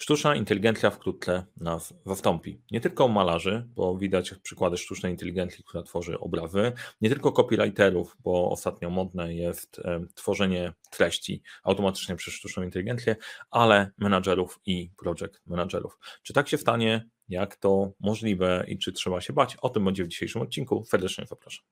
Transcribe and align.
Sztuczna 0.00 0.34
inteligencja 0.34 0.90
wkrótce 0.90 1.46
nas 1.56 1.94
zastąpi. 2.06 2.60
Nie 2.70 2.80
tylko 2.80 3.08
malarzy, 3.08 3.68
bo 3.74 3.96
widać 3.96 4.34
przykłady 4.42 4.76
sztucznej 4.76 5.12
inteligencji, 5.12 5.64
która 5.64 5.82
tworzy 5.82 6.18
obrazy, 6.20 6.72
nie 7.00 7.08
tylko 7.08 7.32
copywriterów, 7.32 8.16
bo 8.20 8.50
ostatnio 8.50 8.90
modne 8.90 9.34
jest 9.34 9.80
tworzenie 10.14 10.72
treści 10.90 11.42
automatycznie 11.62 12.16
przez 12.16 12.34
sztuczną 12.34 12.62
inteligencję, 12.62 13.16
ale 13.50 13.90
menadżerów 13.98 14.60
i 14.66 14.90
project 14.98 15.40
menadżerów. 15.46 15.98
Czy 16.22 16.32
tak 16.32 16.48
się 16.48 16.58
stanie? 16.58 17.08
Jak 17.28 17.56
to 17.56 17.92
możliwe 18.00 18.64
i 18.68 18.78
czy 18.78 18.92
trzeba 18.92 19.20
się 19.20 19.32
bać? 19.32 19.56
O 19.56 19.68
tym 19.68 19.84
będzie 19.84 20.04
w 20.04 20.08
dzisiejszym 20.08 20.42
odcinku. 20.42 20.84
Serdecznie 20.84 21.26
zapraszam. 21.26 21.64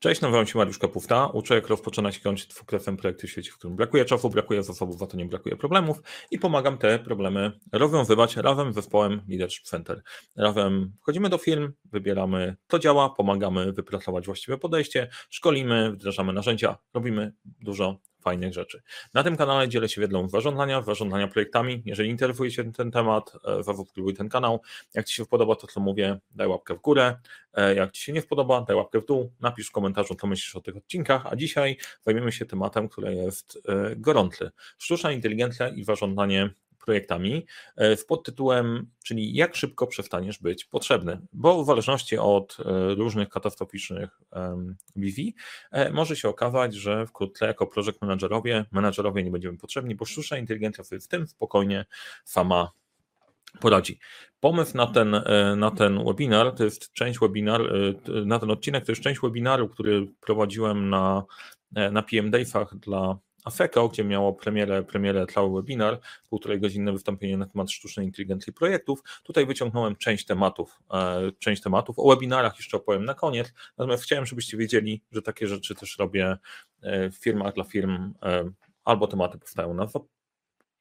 Cześć, 0.00 0.20
nazywam 0.20 0.46
się 0.46 0.58
Mariusz 0.58 0.78
Kapufta. 0.78 1.26
Uczę, 1.26 1.54
jak 1.54 1.68
rozpoczynać 1.68 2.16
i 2.16 2.20
kończyć 2.20 2.46
dwukrotnym 2.46 2.96
projekty 2.96 3.26
w 3.26 3.30
świecie, 3.30 3.50
w 3.50 3.58
którym 3.58 3.76
brakuje 3.76 4.04
czasu, 4.04 4.30
brakuje 4.30 4.62
zasobów, 4.62 5.02
a 5.02 5.06
to 5.06 5.16
nie 5.16 5.26
brakuje 5.26 5.56
problemów 5.56 6.02
i 6.30 6.38
pomagam 6.38 6.78
te 6.78 6.98
problemy 6.98 7.52
rozwiązywać 7.72 8.36
razem 8.36 8.72
z 8.72 8.74
zespołem 8.74 9.22
Leadership 9.28 9.64
Center. 9.64 10.02
Razem 10.36 10.92
wchodzimy 11.02 11.28
do 11.28 11.38
firm, 11.38 11.72
wybieramy 11.84 12.56
to 12.66 12.78
działa, 12.78 13.10
pomagamy 13.10 13.72
wypracować 13.72 14.26
właściwe 14.26 14.58
podejście, 14.58 15.08
szkolimy, 15.30 15.92
wdrażamy 15.92 16.32
narzędzia, 16.32 16.78
robimy 16.94 17.32
dużo 17.44 18.00
fajnych 18.28 18.52
rzeczy. 18.52 18.82
Na 19.14 19.24
tym 19.24 19.36
kanale 19.36 19.68
dzielę 19.68 19.88
się 19.88 20.00
wiedzą 20.00 20.28
zarządzania, 20.28 20.82
zarządzania 20.82 21.28
projektami. 21.28 21.82
Jeżeli 21.84 22.10
interesuje 22.10 22.50
się 22.50 22.72
ten 22.72 22.90
temat, 22.90 23.32
e, 23.44 23.62
zasubskrybuj 23.62 24.14
ten 24.14 24.28
kanał. 24.28 24.60
Jak 24.94 25.06
Ci 25.06 25.14
się 25.14 25.26
podoba 25.26 25.56
to, 25.56 25.66
co 25.66 25.80
mówię, 25.80 26.18
daj 26.30 26.48
łapkę 26.48 26.74
w 26.74 26.80
górę. 26.80 27.16
E, 27.54 27.74
jak 27.74 27.92
Ci 27.92 28.02
się 28.02 28.12
nie 28.12 28.22
podoba, 28.22 28.60
daj 28.60 28.76
łapkę 28.76 29.00
w 29.00 29.06
dół, 29.06 29.32
napisz 29.40 29.68
w 29.68 29.72
komentarzu, 29.72 30.14
co 30.14 30.26
myślisz 30.26 30.56
o 30.56 30.60
tych 30.60 30.76
odcinkach, 30.76 31.26
a 31.26 31.36
dzisiaj 31.36 31.76
zajmiemy 32.06 32.32
się 32.32 32.46
tematem, 32.46 32.88
który 32.88 33.14
jest 33.14 33.58
e, 33.68 33.96
gorący. 33.96 34.50
Sztuczna 34.78 35.12
inteligencja 35.12 35.68
i 35.68 35.84
zarządzanie 35.84 36.50
projektami 36.88 37.46
e, 37.76 37.96
z 37.96 38.06
podtytułem, 38.06 38.86
czyli 39.04 39.34
jak 39.34 39.56
szybko 39.56 39.86
przestaniesz 39.86 40.38
być 40.38 40.64
potrzebny, 40.64 41.20
bo 41.32 41.62
w 41.62 41.66
zależności 41.66 42.18
od 42.18 42.56
e, 42.60 42.94
różnych 42.94 43.28
katastroficznych 43.28 44.20
wizji 44.96 45.34
e, 45.70 45.92
może 45.92 46.16
się 46.16 46.28
okazać, 46.28 46.74
że 46.74 47.06
wkrótce 47.06 47.46
jako 47.46 47.66
project 47.66 48.02
managerowie, 48.02 48.64
menadżerowie 48.72 49.24
nie 49.24 49.30
będziemy 49.30 49.58
potrzebni, 49.58 49.94
bo 49.94 50.04
sztuczna 50.04 50.38
inteligencja 50.38 50.84
sobie 50.84 51.00
z 51.00 51.08
tym 51.08 51.26
spokojnie 51.26 51.84
sama 52.24 52.70
poradzi. 53.60 53.98
Pomysł 54.40 54.76
na 54.76 54.86
ten, 54.86 55.22
na 55.56 55.70
ten 55.70 56.04
webinar, 56.04 56.54
to 56.54 56.64
jest 56.64 56.92
część 56.92 57.18
webinar, 57.18 57.60
na 58.26 58.38
ten 58.38 58.50
odcinek 58.50 58.84
to 58.84 58.92
jest 58.92 59.02
część 59.02 59.20
webinaru, 59.20 59.68
który 59.68 60.06
prowadziłem 60.20 60.90
na, 60.90 61.24
na 61.72 62.02
PM 62.02 62.30
Days'ach 62.30 62.74
dla 62.74 63.18
Afeko, 63.48 63.88
gdzie 63.88 64.04
miało 64.04 64.32
premierę, 64.32 64.82
premierę 64.82 65.26
cały 65.26 65.54
webinar, 65.54 66.00
półtorej 66.28 66.60
godzinne 66.60 66.92
wystąpienie 66.92 67.36
na 67.36 67.46
temat 67.46 67.70
sztucznej 67.70 68.06
inteligencji 68.06 68.52
projektów. 68.52 69.02
Tutaj 69.22 69.46
wyciągnąłem 69.46 69.96
część 69.96 70.26
tematów, 70.26 70.78
e, 70.90 71.32
część 71.38 71.62
tematów. 71.62 71.98
O 71.98 72.08
webinarach 72.08 72.56
jeszcze 72.56 72.76
opowiem 72.76 73.04
na 73.04 73.14
koniec, 73.14 73.52
natomiast 73.78 74.02
chciałem, 74.02 74.26
żebyście 74.26 74.56
wiedzieli, 74.56 75.02
że 75.12 75.22
takie 75.22 75.46
rzeczy 75.46 75.74
też 75.74 75.98
robię 75.98 76.36
e, 76.82 77.10
w 77.10 77.16
firmach 77.16 77.54
dla 77.54 77.64
firm, 77.64 78.14
e, 78.22 78.50
albo 78.84 79.06
tematy 79.06 79.38
powstają 79.38 79.74
na 79.74 79.86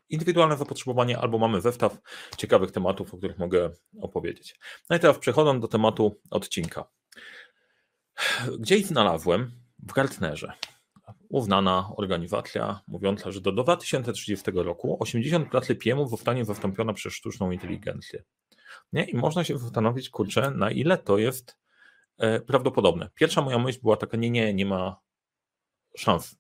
indywidualne 0.10 0.58
zapotrzebowanie, 0.58 1.18
albo 1.18 1.38
mamy 1.38 1.62
zestaw 1.62 1.98
ciekawych 2.38 2.72
tematów, 2.72 3.14
o 3.14 3.18
których 3.18 3.38
mogę 3.38 3.70
opowiedzieć. 4.02 4.60
No 4.90 4.96
i 4.96 5.00
teraz 5.00 5.18
przechodząc 5.18 5.62
do 5.62 5.68
tematu 5.68 6.22
odcinka. 6.30 6.88
Gdzie 8.60 8.78
ich 8.78 8.88
znalazłem? 8.88 9.52
W 9.80 9.94
Gartnerze 9.94 10.54
uznana 11.30 11.92
organizacja 11.98 12.82
mówiąca, 12.88 13.32
że 13.32 13.42
do 13.42 13.52
2030 13.52 14.52
roku 14.52 15.00
80% 15.02 15.76
PM 15.84 16.08
zostanie 16.08 16.46
zastąpiona 16.46 16.94
przez 16.94 17.14
sztuczną 17.14 17.52
inteligencję. 17.52 18.24
Nie? 18.94 19.04
I 19.04 19.16
można 19.16 19.44
się 19.44 19.58
zastanowić, 19.58 20.10
kurczę, 20.10 20.52
na 20.52 20.72
ile 20.72 20.98
to 20.98 21.18
jest 21.18 21.58
e, 22.18 22.40
prawdopodobne. 22.40 23.10
Pierwsza 23.16 23.42
moja 23.42 23.60
myśl 23.60 23.80
była 23.82 23.98
taka, 23.98 24.18
nie, 24.18 24.30
nie, 24.30 24.54
nie 24.54 24.66
ma 24.66 25.00
szans. 25.98 26.38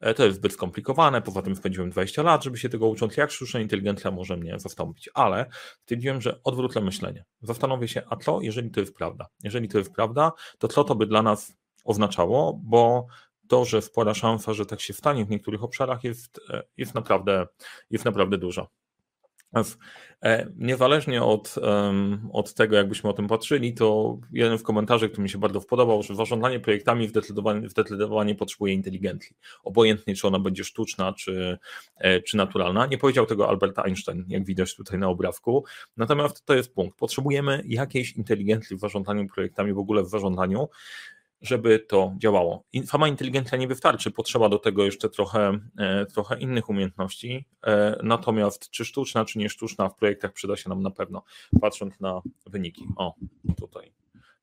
E, 0.00 0.14
to 0.14 0.24
jest 0.24 0.36
zbyt 0.36 0.52
skomplikowane, 0.52 1.22
poza 1.22 1.42
tym 1.42 1.56
spędziłem 1.56 1.90
20 1.90 2.22
lat, 2.22 2.44
żeby 2.44 2.58
się 2.58 2.68
tego 2.68 2.88
ucząc, 2.88 3.16
jak 3.16 3.30
sztuczna 3.30 3.60
inteligencja 3.60 4.10
może 4.10 4.36
mnie 4.36 4.58
zastąpić, 4.58 5.10
ale 5.14 5.46
stwierdziłem, 5.82 6.20
że 6.20 6.40
odwrócę 6.44 6.80
myślenie. 6.80 7.24
Zastanowię 7.42 7.88
się, 7.88 8.02
a 8.10 8.16
co, 8.16 8.40
jeżeli 8.40 8.70
to 8.70 8.80
jest 8.80 8.94
prawda? 8.94 9.26
Jeżeli 9.42 9.68
to 9.68 9.78
jest 9.78 9.92
prawda, 9.92 10.32
to 10.58 10.68
co 10.68 10.84
to 10.84 10.94
by 10.94 11.06
dla 11.06 11.22
nas 11.22 11.52
oznaczało, 11.84 12.60
bo 12.62 13.06
to, 13.50 13.64
że 13.64 13.82
spora 13.82 14.14
szansa, 14.14 14.54
że 14.54 14.66
tak 14.66 14.80
się 14.80 14.92
stanie 14.92 15.24
w 15.24 15.30
niektórych 15.30 15.64
obszarach 15.64 16.04
jest, 16.04 16.40
e, 16.50 16.62
jest, 16.76 16.94
naprawdę, 16.94 17.46
jest 17.90 18.04
naprawdę 18.04 18.38
duża. 18.38 18.66
E, 20.22 20.46
niezależnie 20.56 21.22
od, 21.22 21.54
od 22.32 22.54
tego, 22.54 22.76
jakbyśmy 22.76 23.10
o 23.10 23.12
tym 23.12 23.28
patrzyli, 23.28 23.74
to 23.74 24.18
jeden 24.32 24.58
w 24.58 24.62
komentarzy, 24.62 25.08
który 25.08 25.22
mi 25.22 25.28
się 25.28 25.38
bardzo 25.38 25.60
podobał, 25.60 26.02
że 26.02 26.14
zarządzanie 26.14 26.60
projektami 26.60 27.08
zdecydowanie, 27.08 27.68
zdecydowanie 27.68 28.34
potrzebuje 28.34 28.74
inteligencji. 28.74 29.36
Obojętnie, 29.64 30.14
czy 30.14 30.26
ona 30.26 30.38
będzie 30.38 30.64
sztuczna, 30.64 31.12
czy, 31.12 31.58
e, 31.96 32.20
czy 32.20 32.36
naturalna. 32.36 32.86
Nie 32.86 32.98
powiedział 32.98 33.26
tego 33.26 33.48
Albert 33.48 33.78
Einstein, 33.78 34.24
jak 34.28 34.44
widać 34.44 34.74
tutaj 34.74 34.98
na 34.98 35.08
obrazku. 35.08 35.64
Natomiast 35.96 36.44
to 36.44 36.54
jest 36.54 36.74
punkt. 36.74 36.98
Potrzebujemy 36.98 37.62
jakiejś 37.66 38.12
inteligencji 38.12 38.76
w 38.76 38.80
zarządzaniu 38.80 39.28
projektami, 39.28 39.72
w 39.72 39.78
ogóle 39.78 40.02
w 40.02 40.08
zarządzaniu 40.08 40.68
żeby 41.40 41.78
to 41.78 42.14
działało. 42.18 42.64
Sama 42.84 43.08
inteligencja 43.08 43.58
nie 43.58 43.68
wystarczy, 43.68 44.10
potrzeba 44.10 44.48
do 44.48 44.58
tego 44.58 44.84
jeszcze 44.84 45.08
trochę, 45.08 45.58
e, 45.78 46.06
trochę 46.06 46.38
innych 46.38 46.68
umiejętności. 46.68 47.44
E, 47.66 48.00
natomiast 48.02 48.70
czy 48.70 48.84
sztuczna, 48.84 49.24
czy 49.24 49.38
nie 49.38 49.48
sztuczna 49.48 49.88
w 49.88 49.94
projektach 49.94 50.32
przyda 50.32 50.56
się 50.56 50.68
nam 50.68 50.82
na 50.82 50.90
pewno, 50.90 51.22
patrząc 51.60 52.00
na 52.00 52.20
wyniki. 52.46 52.86
O, 52.96 53.14
tutaj 53.56 53.92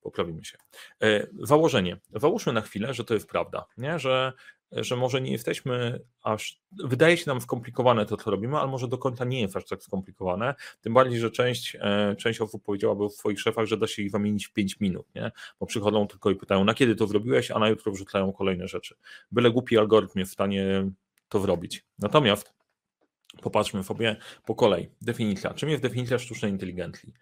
poprawimy 0.02 0.46
się. 0.46 0.58
E, 1.04 1.28
założenie. 1.40 1.98
Załóżmy 2.16 2.54
na 2.54 2.62
chwilę, 2.62 2.94
że 2.94 3.04
to 3.04 3.14
jest 3.14 3.28
prawda, 3.28 3.66
nie? 3.78 4.00
Że 4.00 4.34
że 4.72 4.96
może 4.96 5.22
nie 5.22 5.32
jesteśmy 5.32 6.00
aż, 6.24 6.62
wydaje 6.72 7.18
się 7.18 7.24
nam 7.28 7.42
skomplikowane 7.42 8.06
to, 8.06 8.18
co 8.18 8.32
robimy, 8.32 8.58
ale 8.58 8.72
może 8.72 8.88
do 8.88 8.98
końca 8.98 9.26
nie 9.26 9.42
jest 9.42 9.56
aż 9.56 9.66
tak 9.66 9.84
skomplikowane, 9.84 10.56
tym 10.82 10.94
bardziej, 10.94 11.20
że 11.20 11.32
część, 11.32 11.78
e, 11.80 12.16
część 12.16 12.42
osób 12.42 12.64
powiedziałaby 12.64 13.10
w 13.10 13.14
swoich 13.14 13.40
szefach, 13.40 13.66
że 13.66 13.78
da 13.78 13.88
się 13.88 14.02
ich 14.02 14.12
zamienić 14.12 14.48
w 14.48 14.54
5 14.54 14.80
minut, 14.80 15.06
nie? 15.16 15.32
bo 15.60 15.66
przychodzą 15.66 16.08
tylko 16.08 16.32
i 16.32 16.36
pytają, 16.36 16.64
na 16.64 16.74
kiedy 16.74 16.96
to 16.96 17.08
zrobiłeś, 17.08 17.52
a 17.52 17.60
na 17.60 17.70
jutro 17.70 17.92
wrzucają 17.92 18.34
kolejne 18.34 18.68
rzeczy. 18.68 18.96
Byle 19.32 19.52
głupi 19.52 19.78
algorytm 19.78 20.20
jest 20.20 20.32
w 20.32 20.34
stanie 20.34 20.90
to 21.30 21.40
zrobić. 21.40 21.86
Natomiast 22.00 22.54
popatrzmy 23.42 23.84
sobie 23.84 24.16
po 24.46 24.56
kolei. 24.56 24.90
Definicja. 25.02 25.54
Czym 25.54 25.70
jest 25.70 25.82
definicja 25.82 26.20
sztucznej 26.20 26.52
inteligencji? 26.52 27.14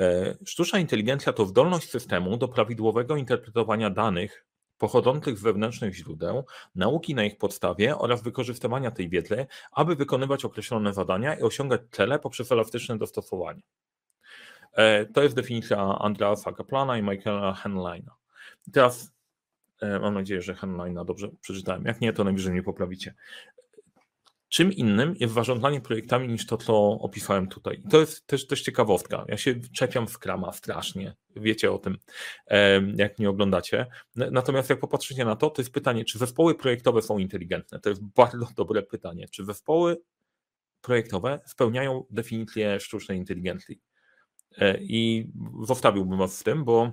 E, 0.00 0.36
sztuczna 0.44 0.78
inteligencja 0.78 1.32
to 1.32 1.46
zdolność 1.46 1.90
systemu 1.90 2.36
do 2.36 2.48
prawidłowego 2.48 3.16
interpretowania 3.16 3.90
danych 3.90 4.46
pochodzących 4.78 5.38
z 5.38 5.42
wewnętrznych 5.42 5.94
źródeł, 5.94 6.44
nauki 6.74 7.14
na 7.14 7.24
ich 7.24 7.38
podstawie 7.38 7.98
oraz 7.98 8.22
wykorzystywania 8.22 8.90
tej 8.90 9.08
wiedzy, 9.08 9.46
aby 9.72 9.96
wykonywać 9.96 10.44
określone 10.44 10.92
zadania 10.92 11.34
i 11.34 11.42
osiągać 11.42 11.80
cele 11.90 12.18
poprzez 12.18 12.52
elastyczne 12.52 12.98
dostosowanie. 12.98 13.62
E, 14.72 15.06
to 15.06 15.22
jest 15.22 15.34
definicja 15.34 15.98
Andreasa 15.98 16.52
Kaplana 16.52 16.98
i 16.98 17.02
Michaela 17.02 17.54
Henleina. 17.54 18.14
Teraz 18.72 19.12
e, 19.80 19.98
mam 19.98 20.14
nadzieję, 20.14 20.42
że 20.42 20.54
Henleina 20.54 21.04
dobrze 21.04 21.28
przeczytałem. 21.40 21.84
Jak 21.84 22.00
nie, 22.00 22.12
to 22.12 22.24
najwyżej 22.24 22.52
mnie 22.52 22.62
poprawicie. 22.62 23.14
Czym 24.54 24.72
innym 24.72 25.14
jest 25.20 25.34
zarządzanie 25.34 25.80
projektami 25.80 26.28
niż 26.28 26.46
to, 26.46 26.56
co 26.56 26.90
opisałem 26.90 27.48
tutaj. 27.48 27.80
I 27.84 27.88
to 27.88 28.00
jest 28.00 28.26
też, 28.26 28.46
też 28.46 28.62
ciekawostka. 28.62 29.24
Ja 29.28 29.36
się 29.36 29.54
czepiam 29.72 30.06
w 30.06 30.18
krama 30.18 30.52
strasznie. 30.52 31.14
Wiecie 31.36 31.72
o 31.72 31.78
tym, 31.78 31.98
jak 32.96 33.18
mnie 33.18 33.30
oglądacie. 33.30 33.86
Natomiast 34.16 34.70
jak 34.70 34.80
popatrzycie 34.80 35.24
na 35.24 35.36
to, 35.36 35.50
to 35.50 35.62
jest 35.62 35.72
pytanie, 35.72 36.04
czy 36.04 36.18
zespoły 36.18 36.54
projektowe 36.54 37.02
są 37.02 37.18
inteligentne? 37.18 37.80
To 37.80 37.88
jest 37.88 38.04
bardzo 38.04 38.46
dobre 38.56 38.82
pytanie. 38.82 39.28
Czy 39.28 39.44
zespoły 39.44 39.96
projektowe 40.80 41.40
spełniają 41.46 42.04
definicję 42.10 42.80
sztucznej 42.80 43.18
inteligencji? 43.18 43.80
E, 44.58 44.78
I 44.80 45.30
zostawiłbym 45.62 46.18
was 46.18 46.38
z 46.38 46.42
tym, 46.42 46.64
bo 46.64 46.92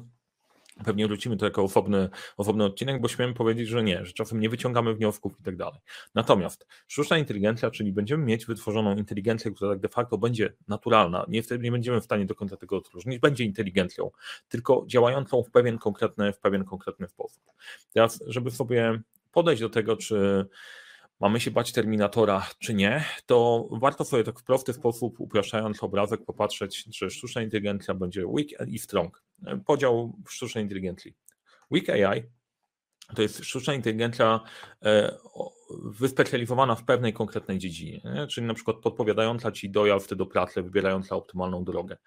Pewnie 0.86 1.07
wrócimy 1.07 1.38
to 1.38 1.45
jako 1.45 1.63
osobny, 1.63 2.10
osobny 2.38 2.63
odcinek, 2.63 3.01
bo 3.01 3.07
śmiem 3.07 3.33
powiedzieć, 3.33 3.68
że 3.68 3.83
nie, 3.83 4.06
że 4.06 4.13
czasem 4.13 4.39
nie 4.39 4.50
wyciągamy 4.50 4.94
wniosków 4.94 5.39
i 5.39 5.44
tak 5.44 5.56
dalej. 5.56 5.80
Natomiast 6.16 6.68
sztuczna 6.88 7.18
inteligencja, 7.18 7.72
czyli 7.72 7.94
będziemy 7.94 8.25
mieć 8.25 8.45
wytworzoną 8.45 8.95
inteligencję, 8.95 9.51
która 9.51 9.72
tak 9.72 9.80
de 9.80 9.89
facto 9.89 10.18
będzie 10.18 10.54
naturalna, 10.68 11.25
nie, 11.28 11.42
nie 11.60 11.72
będziemy 11.72 12.01
w 12.01 12.04
stanie 12.04 12.25
do 12.25 12.36
końca 12.36 12.57
tego 12.57 12.78
odróżnić, 12.78 13.19
będzie 13.19 13.44
inteligencją, 13.44 14.12
tylko 14.48 14.86
działającą 14.88 15.44
w 15.44 15.51
pewien 15.51 15.78
konkretny, 15.78 16.33
w 16.33 16.39
pewien 16.39 16.66
konkretny 16.66 17.07
sposób. 17.07 17.44
Teraz, 17.94 18.24
żeby 18.27 18.51
sobie 18.51 19.01
podejść 19.31 19.62
do 19.62 19.69
tego, 19.69 19.98
czy 19.98 20.45
mamy 21.22 21.40
się 21.40 21.52
bać 21.52 21.72
Terminatora 21.72 22.48
czy 22.60 22.74
nie, 22.74 23.06
to 23.26 23.68
warto 23.72 24.06
sobie 24.06 24.24
tak 24.24 24.40
w 24.40 24.44
prosty 24.44 24.74
sposób, 24.74 25.20
upraszczając 25.20 25.84
obrazek, 25.84 26.26
popatrzeć, 26.26 26.86
że 26.98 27.10
sztuczna 27.10 27.42
inteligencja 27.42 27.94
będzie 27.94 28.28
weak 28.28 28.68
i 28.68 28.80
strong. 28.80 29.24
Podział 29.66 30.14
sztucznej 30.30 30.64
inteligencji. 30.64 31.14
Weak 31.72 31.90
AI 31.90 32.24
to 33.16 33.22
jest 33.22 33.44
sztuczna 33.44 33.74
inteligencja 33.74 34.40
e, 34.86 35.18
wyspecjalizowana 35.86 36.76
w 36.76 36.84
pewnej 36.84 37.14
konkretnej 37.14 37.58
dziedzinie, 37.58 38.02
nie? 38.16 38.28
czyli 38.28 38.48
na 38.48 38.54
przykład 38.54 38.78
podpowiadająca 38.78 39.52
ci 39.52 39.70
dojazd 39.70 40.14
do 40.14 40.26
pracy, 40.26 40.64
wybierająca 40.64 41.16
optymalną 41.16 41.64
drogę. 41.64 41.98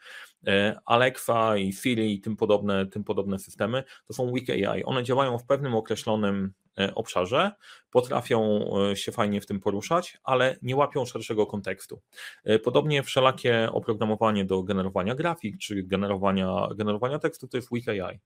E, 0.47 0.81
Alexa 0.85 1.57
i 1.57 1.73
Siri 1.73 2.15
i 2.15 2.21
tym 2.21 2.37
podobne, 2.37 2.87
tym 2.87 3.05
podobne 3.05 3.39
systemy 3.39 3.85
to 4.07 4.15
są 4.15 4.33
weak 4.33 4.51
AI. 4.51 4.85
One 4.85 5.03
działają 5.03 5.39
w 5.39 5.47
pewnym 5.47 5.75
określonym 5.75 6.53
obszarze, 6.94 7.53
potrafią 7.91 8.65
e, 8.91 8.97
się 8.97 9.12
fajnie 9.12 9.41
w 9.41 9.47
tym 9.47 9.61
poruszać, 9.61 10.19
ale 10.25 10.56
nie 10.62 10.76
łapią 10.76 11.05
szerszego 11.05 11.47
kontekstu. 11.47 12.03
E, 12.44 12.59
podobnie 12.59 13.03
wszelakie 13.03 13.69
oprogramowanie 13.73 14.44
do 14.44 14.62
generowania 14.62 15.15
grafik 15.15 15.59
czy 15.59 15.82
generowania, 15.82 16.69
generowania 16.76 17.19
tekstu 17.19 17.49
to 17.49 17.56
jest 17.56 17.69
Weak 17.73 17.88
AI. 17.88 18.21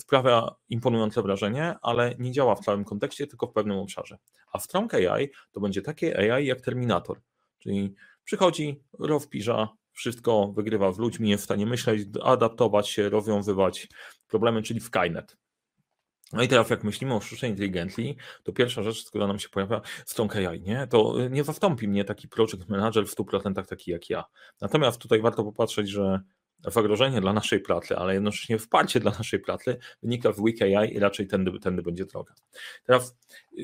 Wprawia 0.00 0.54
imponujące 0.68 1.22
wrażenie, 1.22 1.74
ale 1.82 2.14
nie 2.18 2.32
działa 2.32 2.54
w 2.54 2.60
całym 2.60 2.84
kontekście, 2.84 3.26
tylko 3.26 3.46
w 3.46 3.52
pewnym 3.52 3.78
obszarze. 3.78 4.18
A 4.52 4.58
Strong 4.58 4.94
AI 4.94 5.28
to 5.52 5.60
będzie 5.60 5.82
takie 5.82 6.32
AI 6.34 6.46
jak 6.46 6.60
Terminator, 6.60 7.20
czyli 7.58 7.94
przychodzi, 8.24 8.82
rozpiża, 8.98 9.68
wszystko 9.92 10.52
wygrywa 10.56 10.92
z 10.92 10.98
ludźmi, 10.98 11.30
jest 11.30 11.42
w 11.42 11.44
stanie 11.44 11.66
myśleć, 11.66 12.08
adaptować 12.22 12.88
się, 12.88 13.08
rozwiązywać 13.08 13.88
problemy, 14.28 14.62
czyli 14.62 14.80
Skynet. 14.80 15.36
No 16.32 16.42
i 16.42 16.48
teraz 16.48 16.70
jak 16.70 16.84
myślimy 16.84 17.14
o 17.14 17.20
sztucznej 17.20 17.50
inteligencji, 17.50 18.16
to 18.42 18.52
pierwsza 18.52 18.82
rzecz, 18.82 19.04
która 19.04 19.26
nam 19.26 19.38
się 19.38 19.48
pojawia, 19.48 19.80
Strong 20.06 20.36
AI, 20.36 20.60
nie? 20.60 20.86
To 20.86 21.28
nie 21.30 21.44
zastąpi 21.44 21.88
mnie 21.88 22.04
taki 22.04 22.28
project 22.28 22.68
manager 22.68 23.06
w 23.06 23.16
100% 23.16 23.66
taki 23.66 23.90
jak 23.90 24.10
ja. 24.10 24.24
Natomiast 24.60 24.98
tutaj 24.98 25.20
warto 25.20 25.44
popatrzeć, 25.44 25.88
że 25.88 26.20
zagrożenie 26.64 27.20
dla 27.20 27.32
naszej 27.32 27.60
pracy, 27.60 27.96
ale 27.96 28.14
jednocześnie 28.14 28.58
wsparcie 28.58 29.00
dla 29.00 29.10
naszej 29.10 29.40
pracy 29.40 29.78
wynika 30.02 30.32
z 30.32 30.40
Weak 30.40 30.62
AI 30.62 30.94
i 30.94 30.98
raczej 30.98 31.26
tędy, 31.26 31.58
tędy 31.60 31.82
będzie 31.82 32.04
droga. 32.04 32.34
Teraz 32.84 33.16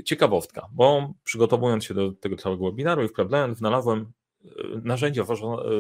ciekawostka, 0.05 0.69
bo 0.73 1.15
przygotowując 1.25 1.85
się 1.85 1.95
do 1.95 2.13
tego 2.13 2.37
całego 2.37 2.65
webinaru 2.65 3.05
i 3.05 3.09
wprawdzając, 3.09 3.59
znalazłem 3.59 4.13
narzędzia 4.83 5.25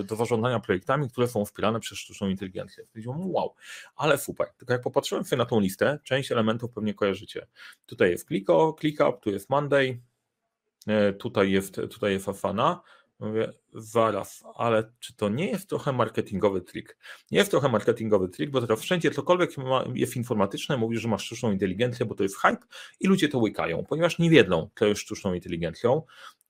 do 0.05 0.16
zarządzania 0.16 0.61
projektami, 0.61 1.11
które 1.11 1.28
są 1.28 1.44
wspierane 1.44 1.81
przez 1.81 1.99
sztuczną 1.99 2.28
inteligencję. 2.28 2.84
Powiedziałem, 2.93 3.31
wow, 3.31 3.55
ale 3.96 4.19
super. 4.19 4.49
Tylko 4.56 4.72
jak 4.72 4.82
popatrzyłem 4.82 5.25
sobie 5.25 5.38
na 5.38 5.46
tą 5.46 5.61
listę, 5.61 5.99
część 6.05 6.32
elementów 6.32 6.70
pewnie 6.70 6.94
kojarzycie. 6.94 7.46
Tutaj 7.87 8.11
jest 8.11 8.28
Clicko, 8.28 8.76
ClickUp, 8.81 9.20
tu 9.20 9.31
jest 9.31 9.50
Monday, 9.50 10.00
e, 10.87 11.12
tutaj 11.12 11.50
jest, 11.50 11.75
tutaj 11.75 12.12
jest 12.12 12.28
Afana. 12.28 12.82
Mówię, 13.19 13.52
zaraz, 13.75 14.44
ale 14.55 14.93
czy 14.99 15.16
to 15.16 15.28
nie 15.28 15.50
jest 15.50 15.69
trochę 15.69 15.93
marketingowy 15.93 16.61
trik? 16.61 16.96
Nie 17.31 17.38
jest 17.38 17.50
trochę 17.50 17.69
marketingowy 17.69 18.28
trik, 18.28 18.50
bo 18.50 18.61
teraz 18.61 18.81
wszędzie 18.81 19.11
cokolwiek 19.11 19.50
jest 19.94 20.16
informatyczne, 20.16 20.76
mówisz, 20.76 21.00
że 21.00 21.08
masz 21.08 21.25
sztuczną 21.25 21.52
inteligencję, 21.52 22.06
bo 22.06 22.14
to 22.14 22.22
jest 22.22 22.37
hype 22.37 22.66
i 23.00 23.06
ludzie 23.06 23.28
to 23.28 23.38
łykają, 23.38 23.84
ponieważ 23.84 24.19
nie 24.19 24.31
wiedzą, 24.31 24.70
co 24.78 24.87
jest 24.87 25.00
sztuczną 25.00 25.34
inteligencją 25.34 26.02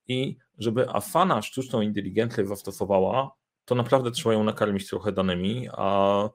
i 0.08 0.36
żeby 0.58 0.88
Afana 0.88 1.42
sztuczną 1.42 1.80
inteligencję 1.80 2.46
zastosowała, 2.46 3.30
to 3.64 3.74
naprawdę 3.74 4.10
trzeba 4.10 4.32
ją 4.32 4.44
nakarmić 4.44 4.88
trochę 4.88 5.12
danymi, 5.12 5.68
a, 5.72 6.28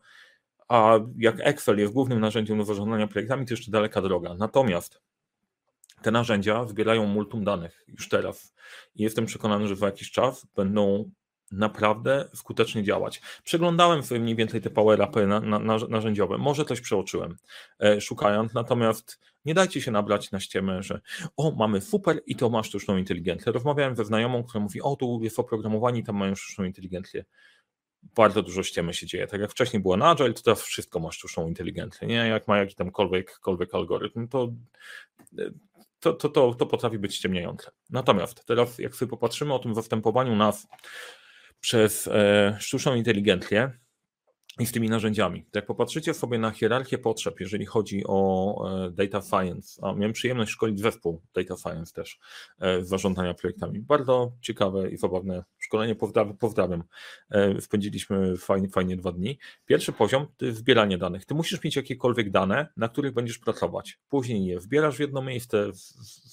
a 0.67 0.99
jak 1.17 1.39
Excel 1.39 1.79
jest 1.79 1.93
głównym 1.93 2.19
narzędziem 2.19 2.57
do 2.57 2.65
zarządzania 2.65 3.07
projektami, 3.07 3.45
to 3.45 3.53
jeszcze 3.53 3.71
daleka 3.71 4.01
droga. 4.01 4.33
Natomiast 4.33 5.01
te 6.01 6.11
narzędzia 6.11 6.65
zbierają 6.65 7.05
multum 7.05 7.43
danych 7.43 7.83
już 7.87 8.09
teraz 8.09 8.55
i 8.95 9.03
jestem 9.03 9.25
przekonany, 9.25 9.67
że 9.67 9.75
w 9.75 9.81
jakiś 9.81 10.11
czas 10.11 10.47
będą 10.55 11.11
naprawdę 11.51 12.29
skutecznie 12.33 12.83
działać. 12.83 13.21
Przeglądałem 13.43 14.03
sobie 14.03 14.21
mniej 14.21 14.35
więcej 14.35 14.61
te 14.61 14.69
power 14.69 15.01
upy 15.01 15.27
na, 15.27 15.39
na, 15.39 15.59
na, 15.59 15.77
narzędziowe, 15.89 16.37
może 16.37 16.65
coś 16.65 16.81
przeoczyłem 16.81 17.35
e, 17.79 18.01
szukając, 18.01 18.53
natomiast 18.53 19.19
nie 19.45 19.53
dajcie 19.53 19.81
się 19.81 19.91
nabrać 19.91 20.31
na 20.31 20.39
ściemę, 20.39 20.83
że 20.83 21.01
o, 21.37 21.51
mamy 21.51 21.81
super 21.81 22.21
i 22.25 22.35
to 22.35 22.49
ma 22.49 22.63
sztuczną 22.63 22.97
inteligencję. 22.97 23.51
Rozmawiałem 23.51 23.95
ze 23.95 24.05
znajomą, 24.05 24.43
która 24.43 24.63
mówi, 24.63 24.81
o, 24.81 24.95
tu 24.95 25.19
jest 25.23 25.39
oprogramowanie, 25.39 26.03
tam 26.03 26.15
mają 26.15 26.35
sztuczną 26.35 26.65
inteligencję. 26.65 27.25
Bardzo 28.15 28.43
dużo 28.43 28.63
ściemy 28.63 28.93
się 28.93 29.05
dzieje. 29.05 29.27
Tak 29.27 29.41
jak 29.41 29.51
wcześniej 29.51 29.81
było 29.81 29.97
na 29.97 30.09
Agile, 30.09 30.33
to 30.33 30.41
teraz 30.41 30.61
wszystko 30.61 30.99
ma 30.99 31.11
sztuczną 31.11 31.47
inteligencję. 31.47 32.07
Nie? 32.07 32.15
Jak 32.15 32.47
ma 32.47 32.57
jakiś 32.57 32.75
tamkolwiek 32.75 33.39
algorytm, 33.73 34.27
to 34.27 34.53
to, 35.99 36.13
to, 36.13 36.29
to, 36.29 36.53
to 36.53 36.65
potrafi 36.65 36.99
być 36.99 37.15
ściemniające. 37.15 37.71
Natomiast 37.89 38.45
teraz, 38.45 38.79
jak 38.79 38.95
sobie 38.95 39.09
popatrzymy 39.09 39.53
o 39.53 39.59
tym 39.59 39.75
zastępowaniu 39.75 40.35
nas 40.35 40.67
przez 41.59 42.07
e, 42.07 42.57
sztuczną 42.59 42.95
inteligencję 42.95 43.71
i 44.59 44.65
z 44.65 44.71
tymi 44.71 44.89
narzędziami. 44.89 45.45
Jak 45.55 45.65
popatrzycie 45.65 46.13
sobie 46.13 46.39
na 46.39 46.51
hierarchię 46.51 46.97
potrzeb, 46.97 47.39
jeżeli 47.39 47.65
chodzi 47.65 48.03
o 48.07 48.55
e, 48.85 48.91
data 48.91 49.21
science, 49.21 49.81
a 49.83 49.93
miałem 49.93 50.13
przyjemność 50.13 50.51
szkolić 50.51 50.79
zespół 50.79 51.21
data 51.33 51.55
science 51.57 51.93
też 51.93 52.19
e, 52.59 52.83
z 52.83 52.87
zarządzania 52.87 53.33
projektami. 53.33 53.79
Bardzo 53.79 54.31
ciekawe 54.41 54.89
i 54.89 54.97
zabawne 54.97 55.43
szkolenie, 55.57 55.95
pozdrawiam. 56.39 56.83
Spędziliśmy 57.59 58.37
fajnie, 58.37 58.69
fajnie 58.69 58.97
dwa 58.97 59.11
dni. 59.11 59.39
Pierwszy 59.65 59.91
poziom 59.91 60.27
to 60.37 60.51
zbieranie 60.51 60.97
danych. 60.97 61.25
Ty 61.25 61.33
musisz 61.33 61.63
mieć 61.63 61.75
jakiekolwiek 61.75 62.29
dane, 62.31 62.67
na 62.77 62.89
których 62.89 63.13
będziesz 63.13 63.37
pracować. 63.37 63.99
Później 64.09 64.45
je 64.45 64.59
wbierasz 64.59 64.97
w 64.97 64.99
jedno 64.99 65.21
miejsce, 65.21 65.71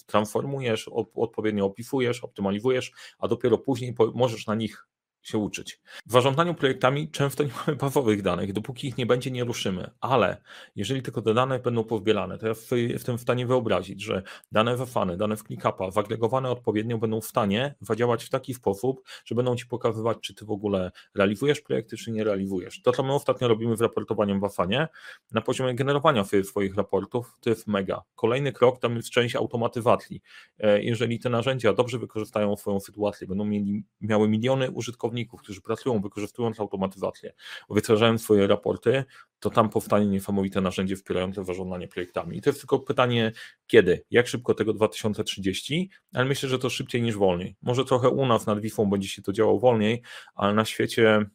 transformujesz, 0.06 0.90
odpowiednio 1.14 1.64
opisujesz, 1.64 2.24
optymalizujesz, 2.24 2.92
a 3.18 3.28
dopiero 3.28 3.58
później 3.58 3.94
możesz 4.14 4.46
na 4.46 4.54
nich 4.54 4.86
się 5.28 5.38
uczyć. 5.38 5.80
W 6.06 6.12
zarządzaniu 6.12 6.54
projektami 6.54 7.10
często 7.10 7.44
nie 7.44 7.50
mamy 7.66 7.76
bazowych 7.76 8.22
danych, 8.22 8.52
dopóki 8.52 8.88
ich 8.88 8.98
nie 8.98 9.06
będzie, 9.06 9.30
nie 9.30 9.44
ruszymy, 9.44 9.90
ale 10.00 10.36
jeżeli 10.76 11.02
tylko 11.02 11.22
te 11.22 11.34
dane 11.34 11.58
będą 11.58 11.84
pozbierane, 11.84 12.38
to 12.38 12.46
ja 12.46 12.54
jestem 12.76 13.18
w 13.18 13.20
stanie 13.20 13.46
wyobrazić, 13.46 14.02
że 14.02 14.22
dane 14.52 14.76
wafany, 14.76 15.16
dane 15.16 15.36
w 15.36 15.42
ClickUpa, 15.42 15.90
zagregowane 15.90 16.50
odpowiednio 16.50 16.98
będą 16.98 17.20
w 17.20 17.26
stanie 17.26 17.74
zadziałać 17.80 18.24
w 18.24 18.30
taki 18.30 18.54
sposób, 18.54 19.02
że 19.24 19.34
będą 19.34 19.56
Ci 19.56 19.66
pokazywać, 19.66 20.18
czy 20.20 20.34
Ty 20.34 20.44
w 20.44 20.50
ogóle 20.50 20.90
realizujesz 21.14 21.60
projekty, 21.60 21.96
czy 21.96 22.12
nie 22.12 22.24
realizujesz. 22.24 22.82
To, 22.82 22.92
co 22.92 23.02
my 23.02 23.12
ostatnio 23.12 23.48
robimy 23.48 23.76
w 23.76 23.80
raportowaniu 23.80 24.40
w 24.40 25.32
na 25.32 25.40
poziomie 25.40 25.74
generowania 25.74 26.24
swoich 26.44 26.76
raportów, 26.76 27.36
to 27.40 27.50
jest 27.50 27.66
mega. 27.66 28.02
Kolejny 28.14 28.52
krok, 28.52 28.80
tam 28.80 28.96
jest 28.96 29.10
część 29.10 29.36
automatyzacji. 29.36 30.22
E, 30.58 30.82
jeżeli 30.82 31.18
te 31.18 31.30
narzędzia 31.30 31.72
dobrze 31.72 31.98
wykorzystają 31.98 32.56
swoją 32.56 32.80
sytuację, 32.80 33.26
będą 33.26 33.44
mieli, 33.44 33.84
miały 34.00 34.28
miliony 34.28 34.70
użytkowników, 34.70 35.15
pracowników, 35.16 35.42
którzy 35.42 35.60
pracują 35.60 36.00
wykorzystując 36.00 36.60
automatyzację, 36.60 37.32
wytwarzają 37.70 38.18
swoje 38.18 38.46
raporty, 38.46 39.04
to 39.40 39.50
tam 39.50 39.68
powstanie 39.68 40.06
niesamowite 40.06 40.60
narzędzie 40.60 40.96
wspierające 40.96 41.44
zarządzanie 41.44 41.88
projektami. 41.88 42.38
I 42.38 42.42
to 42.42 42.50
jest 42.50 42.60
tylko 42.60 42.78
pytanie, 42.78 43.32
kiedy, 43.66 44.04
jak 44.10 44.28
szybko 44.28 44.54
tego 44.54 44.72
2030, 44.72 45.90
ale 46.14 46.24
myślę, 46.24 46.48
że 46.48 46.58
to 46.58 46.70
szybciej 46.70 47.02
niż 47.02 47.16
wolniej. 47.16 47.56
Może 47.62 47.84
trochę 47.84 48.08
u 48.08 48.26
nas 48.26 48.46
nad 48.46 48.60
Wisłą 48.60 48.90
będzie 48.90 49.08
się 49.08 49.22
to 49.22 49.32
działo 49.32 49.58
wolniej, 49.58 50.02
ale 50.34 50.54
na 50.54 50.64
świecie 50.64 51.26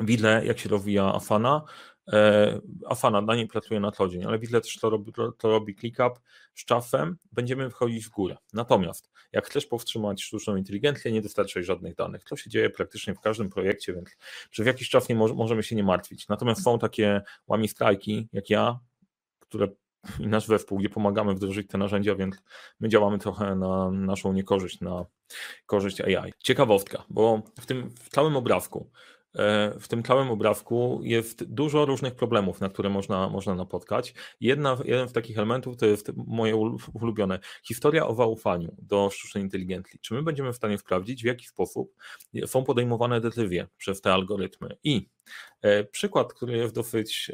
widzę, 0.00 0.42
jak 0.44 0.58
się 0.58 0.68
rozwija 0.68 1.14
Afana, 1.14 1.64
E, 2.12 2.60
Afana 2.86 3.20
na 3.20 3.34
niej 3.34 3.46
pracuje 3.46 3.80
na 3.80 3.92
co 3.92 4.08
dzień, 4.08 4.24
ale 4.24 4.38
widzę 4.38 4.60
też 4.60 4.76
to 4.76 4.90
robi, 4.90 5.12
to 5.12 5.48
robi 5.48 5.74
ClickUp 5.74 6.20
z 6.54 6.64
czasem, 6.64 7.16
będziemy 7.32 7.70
wchodzić 7.70 8.06
w 8.06 8.10
górę. 8.10 8.36
Natomiast 8.52 9.10
jak 9.32 9.46
chcesz 9.46 9.66
powstrzymać 9.66 10.22
sztuczną 10.22 10.56
inteligencję, 10.56 11.12
nie 11.12 11.22
dostarczaj 11.22 11.64
żadnych 11.64 11.94
danych. 11.94 12.24
To 12.24 12.36
się 12.36 12.50
dzieje 12.50 12.70
praktycznie 12.70 13.14
w 13.14 13.20
każdym 13.20 13.50
projekcie, 13.50 13.94
więc 13.94 14.16
przez 14.50 14.66
jakiś 14.66 14.88
czas 14.88 15.08
nie 15.08 15.14
mo 15.14 15.28
możemy 15.28 15.62
się 15.62 15.76
nie 15.76 15.84
martwić. 15.84 16.28
Natomiast 16.28 16.62
są 16.62 16.78
takie 16.78 17.22
łami 17.46 17.68
strajki, 17.68 18.28
jak 18.32 18.50
ja, 18.50 18.78
które 19.40 19.68
i 20.20 20.26
nasz 20.26 20.46
zespół, 20.46 20.78
gdzie 20.78 20.88
pomagamy 20.88 21.34
wdrożyć 21.34 21.68
te 21.68 21.78
narzędzia, 21.78 22.14
więc 22.14 22.36
my 22.80 22.88
działamy 22.88 23.18
trochę 23.18 23.56
na 23.56 23.90
naszą 23.90 24.32
niekorzyść, 24.32 24.80
na 24.80 25.06
korzyść 25.66 26.00
AI. 26.00 26.32
Ciekawostka, 26.38 27.04
bo 27.10 27.42
w 27.60 27.66
tym 27.66 27.90
w 27.90 28.08
całym 28.08 28.36
obrazku 28.36 28.90
w 29.80 29.88
tym 29.88 30.02
całym 30.02 30.30
obrazku 30.30 31.00
jest 31.02 31.44
dużo 31.44 31.84
różnych 31.84 32.14
problemów, 32.14 32.60
na 32.60 32.68
które 32.68 32.90
można, 32.90 33.28
można 33.28 33.54
napotkać. 33.54 34.14
Jedna, 34.40 34.78
jeden 34.84 35.08
z 35.08 35.12
takich 35.12 35.38
elementów 35.38 35.76
to 35.76 35.86
jest 35.86 36.12
moje 36.16 36.56
ulubione. 36.92 37.38
Historia 37.64 38.06
o 38.06 38.14
zaufaniu 38.14 38.76
do 38.78 39.10
sztucznej 39.10 39.44
inteligencji. 39.44 40.00
Czy 40.00 40.14
my 40.14 40.22
będziemy 40.22 40.52
w 40.52 40.56
stanie 40.56 40.78
sprawdzić, 40.78 41.22
w 41.22 41.26
jaki 41.26 41.46
sposób 41.46 41.94
są 42.46 42.64
podejmowane 42.64 43.20
decyzje 43.20 43.66
przez 43.76 44.00
te 44.00 44.12
algorytmy 44.12 44.76
i 44.84 45.08
E, 45.08 45.17
przykład, 45.90 46.32
który 46.32 46.56
jest 46.56 46.74
dosyć 46.74 47.32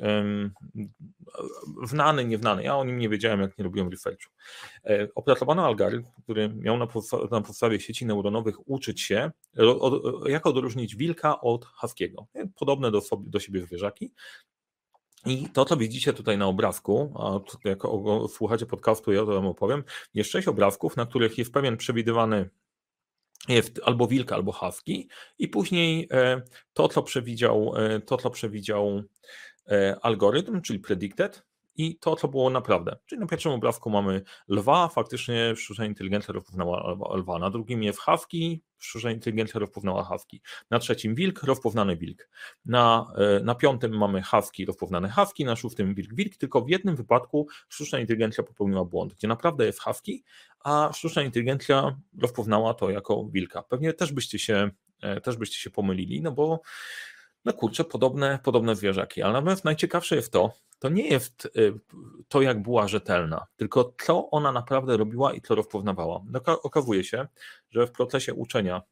znany, 1.84 2.24
nieznany, 2.24 2.62
ja 2.62 2.76
o 2.76 2.84
nim 2.84 2.98
nie 2.98 3.08
wiedziałem, 3.08 3.40
jak 3.40 3.58
nie 3.58 3.64
robiłem 3.64 3.88
researchu. 3.88 4.30
E, 4.84 5.08
opracowano 5.14 5.66
algorytm, 5.66 6.08
który 6.22 6.48
miał 6.48 6.78
na, 6.78 6.86
na 7.30 7.40
podstawie 7.40 7.80
sieci 7.80 8.06
neuronowych 8.06 8.68
uczyć 8.68 9.00
się, 9.00 9.30
jak 10.26 10.46
odróżnić 10.46 10.96
wilka 10.96 11.40
od 11.40 11.64
haskiego. 11.64 12.26
E, 12.34 12.46
podobne 12.46 12.90
do, 12.90 13.00
sobie, 13.00 13.30
do 13.30 13.40
siebie 13.40 13.66
zwierzaki. 13.66 14.12
I 15.26 15.48
to, 15.48 15.64
co 15.64 15.76
widzicie 15.76 16.12
tutaj 16.12 16.38
na 16.38 16.46
obrazku, 16.46 17.14
a 17.18 17.40
jak 17.68 17.78
słuchacie 18.28 18.66
podcastu, 18.66 19.12
ja 19.12 19.20
to 19.20 19.26
wam 19.26 19.46
opowiem, 19.46 19.84
jest 20.14 20.30
sześć 20.30 20.48
obrazków, 20.48 20.96
na 20.96 21.06
których 21.06 21.38
jest 21.38 21.52
pewien 21.52 21.76
przewidywany 21.76 22.50
albo 23.82 24.06
wilk, 24.06 24.32
albo 24.32 24.52
husky 24.52 25.08
i 25.38 25.48
później 25.48 26.08
e, 26.10 26.42
to, 26.72 26.88
co 26.88 27.02
przewidział, 27.02 27.74
e, 27.76 28.00
to, 28.00 28.16
co 28.16 28.30
przewidział 28.30 29.02
e, 29.68 29.96
algorytm, 30.02 30.60
czyli 30.60 30.78
predicted 30.78 31.42
i 31.76 31.98
to, 31.98 32.16
co 32.16 32.28
było 32.28 32.50
naprawdę. 32.50 32.96
Czyli 33.06 33.20
na 33.20 33.26
pierwszym 33.26 33.52
obrazku 33.52 33.90
mamy 33.90 34.22
lwa, 34.48 34.88
faktycznie 34.88 35.56
sztuczna 35.56 35.86
inteligencja 35.86 36.34
rozpoznała 36.34 36.96
lwa, 37.16 37.38
na 37.38 37.50
drugim 37.50 37.82
jest 37.82 38.00
hawki, 38.00 38.62
sztuczna 38.78 39.10
inteligencja 39.10 39.60
rozpoznała 39.60 40.04
hawki, 40.04 40.42
na 40.70 40.78
trzecim 40.78 41.14
wilk, 41.14 41.42
rozpoznany 41.42 41.96
wilk, 41.96 42.28
na, 42.64 43.12
e, 43.16 43.40
na 43.44 43.54
piątym 43.54 43.98
mamy 43.98 44.22
hawki, 44.22 44.64
rozpoznane 44.64 45.08
hawki, 45.08 45.44
na 45.44 45.56
szóstym 45.56 45.94
wilk, 45.94 46.14
wilk, 46.14 46.36
tylko 46.36 46.62
w 46.62 46.68
jednym 46.68 46.96
wypadku 46.96 47.46
sztuczna 47.68 47.98
inteligencja 47.98 48.44
popełniła 48.44 48.84
błąd, 48.84 49.14
gdzie 49.14 49.28
naprawdę 49.28 49.66
jest 49.66 49.80
hawki, 49.80 50.24
a 50.60 50.90
sztuczna 50.94 51.22
inteligencja 51.22 51.96
rozpoznała 52.20 52.74
to 52.74 52.90
jako 52.90 53.24
wilka. 53.24 53.62
Pewnie 53.62 53.92
też 53.92 54.12
byście 54.12 54.38
się, 54.38 54.70
e, 55.02 55.20
też 55.20 55.36
byście 55.36 55.58
się 55.58 55.70
pomylili, 55.70 56.22
no 56.22 56.32
bo 56.32 56.60
no 57.44 57.52
kurczę, 57.52 57.84
podobne, 57.84 58.38
podobne 58.44 58.76
zwierzaki. 58.76 59.22
Ale 59.22 59.32
natomiast 59.32 59.64
najciekawsze 59.64 60.16
jest 60.16 60.32
to, 60.32 60.52
to 60.84 60.88
nie 60.88 61.08
jest 61.08 61.46
y, 61.56 61.74
to, 62.28 62.42
jak 62.42 62.62
była 62.62 62.88
rzetelna, 62.88 63.46
tylko 63.56 63.94
co 64.04 64.30
ona 64.30 64.52
naprawdę 64.52 64.96
robiła 64.96 65.32
i 65.32 65.40
co 65.40 65.54
rozpoznawała. 65.54 66.22
No, 66.30 66.62
okazuje 66.62 67.04
się, 67.04 67.26
że 67.70 67.86
w 67.86 67.92
procesie 67.92 68.34
uczenia 68.34 68.82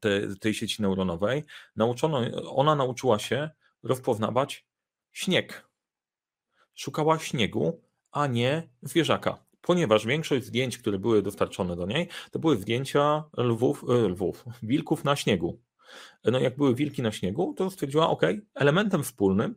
tej, 0.00 0.36
tej 0.40 0.54
sieci 0.54 0.82
neuronowej 0.82 1.44
nauczono, 1.76 2.20
ona 2.46 2.74
nauczyła 2.74 3.18
się 3.18 3.50
rozpoznawać 3.82 4.66
śnieg. 5.12 5.68
Szukała 6.74 7.18
śniegu, 7.18 7.80
a 8.10 8.26
nie 8.26 8.68
zwierzaka 8.82 9.44
ponieważ 9.60 10.06
większość 10.06 10.46
zdjęć, 10.46 10.78
które 10.78 10.98
były 10.98 11.22
dostarczone 11.22 11.76
do 11.76 11.86
niej, 11.86 12.08
to 12.30 12.38
były 12.38 12.56
zdjęcia 12.56 13.24
lwów, 13.36 13.84
y, 13.84 14.08
lwów 14.08 14.44
wilków 14.62 15.04
na 15.04 15.16
śniegu 15.16 15.58
no 16.24 16.38
jak 16.38 16.56
były 16.56 16.74
wilki 16.74 17.02
na 17.02 17.12
śniegu, 17.12 17.54
to 17.56 17.70
stwierdziła, 17.70 18.10
ok, 18.10 18.22
elementem 18.54 19.02
wspólnym, 19.02 19.54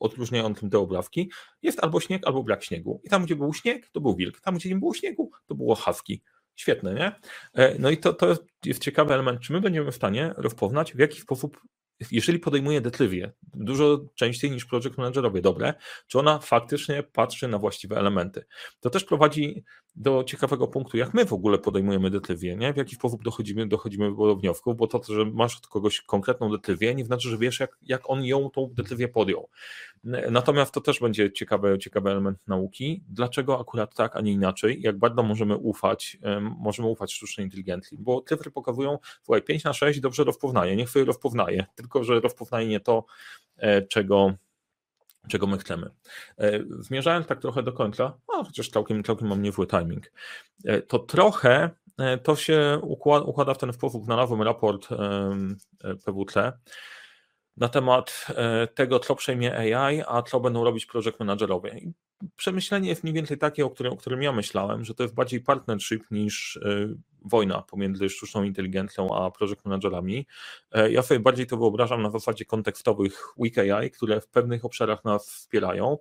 odróżniającym 0.00 0.70
te 0.70 0.78
obrazki, 0.78 1.30
jest 1.62 1.84
albo 1.84 2.00
śnieg, 2.00 2.26
albo 2.26 2.42
brak 2.42 2.64
śniegu. 2.64 3.00
I 3.04 3.08
tam, 3.08 3.24
gdzie 3.24 3.36
był 3.36 3.54
śnieg, 3.54 3.88
to 3.92 4.00
był 4.00 4.16
wilk. 4.16 4.40
Tam, 4.40 4.56
gdzie 4.56 4.68
nie 4.68 4.76
było 4.76 4.94
śniegu, 4.94 5.30
to 5.46 5.54
było 5.54 5.74
hawki. 5.74 6.22
Świetne, 6.56 6.94
nie? 6.94 7.12
E, 7.54 7.78
no 7.78 7.90
i 7.90 7.98
to, 7.98 8.12
to 8.12 8.36
jest 8.64 8.82
ciekawy 8.82 9.14
element, 9.14 9.40
czy 9.40 9.52
my 9.52 9.60
będziemy 9.60 9.92
w 9.92 9.96
stanie 9.96 10.34
rozpoznać, 10.36 10.94
w 10.94 10.98
jaki 10.98 11.20
sposób 11.20 11.60
jeżeli 12.10 12.38
podejmuje 12.38 12.80
decyzję 12.80 13.32
dużo 13.42 14.04
częściej 14.14 14.50
niż 14.50 14.64
project 14.64 14.98
managerowie 14.98 15.40
dobre, 15.40 15.74
czy 16.06 16.18
ona 16.18 16.38
faktycznie 16.38 17.02
patrzy 17.02 17.48
na 17.48 17.58
właściwe 17.58 17.96
elementy. 17.96 18.44
To 18.80 18.90
też 18.90 19.04
prowadzi 19.04 19.64
do 19.96 20.24
ciekawego 20.24 20.68
punktu, 20.68 20.96
jak 20.96 21.14
my 21.14 21.24
w 21.24 21.32
ogóle 21.32 21.58
podejmujemy 21.58 22.10
decyzję, 22.10 22.56
nie? 22.56 22.72
w 22.72 22.76
jaki 22.76 22.94
sposób 22.94 23.24
dochodzimy, 23.24 23.66
dochodzimy 23.66 24.10
do 24.16 24.36
wniosków, 24.36 24.76
bo 24.76 24.86
to, 24.86 25.00
że 25.08 25.24
masz 25.24 25.56
od 25.56 25.66
kogoś 25.66 26.00
konkretną 26.00 26.50
decyzję, 26.50 26.94
nie 26.94 27.04
znaczy, 27.04 27.28
że 27.28 27.38
wiesz, 27.38 27.60
jak, 27.60 27.78
jak 27.82 28.10
on 28.10 28.24
ją 28.24 28.50
tą 28.50 28.70
decyzję 28.72 29.08
podjął. 29.08 29.48
Natomiast 30.30 30.72
to 30.72 30.80
też 30.80 31.00
będzie 31.00 31.32
ciekawy, 31.32 31.78
ciekawy 31.78 32.10
element 32.10 32.38
nauki. 32.46 33.02
Dlaczego 33.08 33.60
akurat 33.60 33.94
tak, 33.94 34.16
a 34.16 34.20
nie 34.20 34.32
inaczej? 34.32 34.82
Jak 34.82 34.98
bardzo 34.98 35.22
możemy 35.22 35.56
ufać, 35.56 36.18
możemy 36.58 36.88
ufać 36.88 37.12
sztucznej 37.12 37.46
inteligencji? 37.46 37.98
Bo 38.00 38.22
cyfry 38.22 38.50
pokazują, 38.50 38.98
słuchaj, 39.22 39.42
5 39.42 39.64
na 39.64 39.72
6 39.72 40.00
dobrze 40.00 40.24
rozpoznaje, 40.24 40.76
niech 40.76 40.90
sobie 40.90 41.04
rozpoznaje, 41.04 41.66
tylko 41.74 42.04
że 42.04 42.20
rozpoznaje 42.20 42.68
nie 42.68 42.80
to, 42.80 43.04
e, 43.56 43.82
czego 43.82 44.34
czego 45.28 45.46
my 45.46 45.58
chcemy. 45.58 45.90
E, 46.38 46.60
zmierzając 46.80 47.26
tak 47.26 47.40
trochę 47.40 47.62
do 47.62 47.72
końca, 47.72 48.18
a 48.34 48.44
chociaż 48.44 48.68
całkiem, 48.68 49.04
całkiem 49.04 49.28
mam 49.28 49.42
niezły 49.42 49.66
timing, 49.66 50.12
e, 50.64 50.82
to 50.82 50.98
trochę 50.98 51.70
to 52.22 52.36
się 52.36 52.80
układa, 52.82 53.54
w 53.54 53.58
ten 53.58 53.72
sposób. 53.72 54.04
Znalazłem 54.04 54.42
raport 54.42 54.88
PWC, 56.04 56.52
na 57.58 57.68
temat 57.68 58.26
e, 58.28 58.66
tego, 58.66 58.98
co 58.98 59.14
przejmie 59.14 59.76
AI, 59.76 60.02
a 60.06 60.22
co 60.22 60.40
będą 60.40 60.64
robić 60.64 60.86
project 60.86 61.20
managerowie. 61.20 61.80
Przemyślenie 62.36 62.88
jest 62.88 63.04
mniej 63.04 63.14
więcej 63.14 63.38
takie, 63.38 63.66
o 63.66 63.70
którym, 63.70 63.92
o 63.92 63.96
którym 63.96 64.22
ja 64.22 64.32
myślałem, 64.32 64.84
że 64.84 64.94
to 64.94 65.02
jest 65.02 65.14
bardziej 65.14 65.40
partnership 65.40 66.10
niż 66.10 66.56
e, 66.56 66.88
wojna 67.24 67.62
pomiędzy 67.62 68.08
sztuczną 68.08 68.42
inteligencją 68.42 69.14
a 69.14 69.30
project 69.30 69.64
managerami. 69.64 70.26
E, 70.72 70.90
ja 70.90 71.02
sobie 71.02 71.20
bardziej 71.20 71.46
to 71.46 71.56
wyobrażam 71.56 72.02
na 72.02 72.10
zasadzie 72.10 72.44
kontekstowych 72.44 73.24
weak 73.38 73.58
AI, 73.58 73.90
które 73.90 74.20
w 74.20 74.28
pewnych 74.28 74.64
obszarach 74.64 75.04
nas 75.04 75.30
wspierają, 75.30 75.98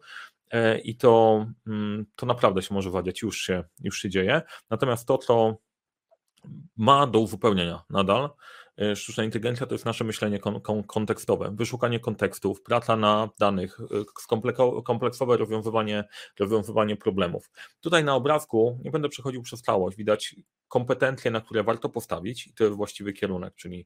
i 0.84 0.96
to, 0.96 1.46
mm, 1.68 2.06
to 2.16 2.26
naprawdę 2.26 2.62
się 2.62 2.74
może 2.74 2.92
wadziać, 2.92 3.22
już 3.22 3.38
się, 3.38 3.64
już 3.84 4.02
się 4.02 4.10
dzieje. 4.10 4.42
Natomiast 4.70 5.08
to, 5.08 5.18
co 5.18 5.58
ma 6.78 7.08
do 7.08 7.20
uzupełnienia 7.20 7.84
nadal, 7.90 8.30
E, 8.30 8.36
sztuczna 8.96 9.24
inteligencja 9.24 9.66
to 9.66 9.76
jest 9.76 9.86
nasze 9.86 10.04
myślenie 10.04 10.40
kon 10.40 10.62
kon 10.62 10.84
kontekstowe, 10.84 11.52
wyszukanie 11.56 12.00
kontekstów, 12.00 12.62
praca 12.62 12.98
na 12.98 13.30
danych, 13.40 13.80
e, 13.80 14.84
kompleksowe 14.84 15.38
rozwiązywanie, 15.38 16.04
rozwiązywanie 16.40 16.96
problemów. 16.96 17.50
Tutaj 17.82 18.04
na 18.04 18.16
obrazku, 18.16 18.80
nie 18.84 18.92
będę 18.92 19.10
przechodził 19.10 19.42
przez 19.42 19.62
całość, 19.62 19.98
widać 19.98 20.36
kompetencje, 20.68 21.32
na 21.32 21.42
które 21.42 21.64
warto 21.64 21.90
postawić 21.90 22.48
i 22.48 22.54
to 22.54 22.64
jest 22.64 22.76
właściwy 22.76 23.14
kierunek, 23.14 23.56
czyli 23.56 23.86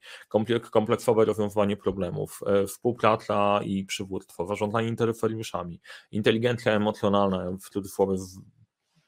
kompleksowe 0.72 1.26
rozwiązywanie 1.26 1.78
problemów, 1.78 2.40
e, 2.46 2.68
współpraca 2.68 3.60
i 3.64 3.86
przywództwo, 3.86 4.46
zarządzanie 4.46 4.88
interferyuszami, 4.88 5.82
inteligencja 6.12 6.72
emocjonalna, 6.72 7.52
w 7.52 7.70
cudzysłowie 7.70 8.18